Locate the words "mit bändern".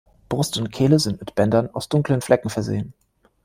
1.19-1.69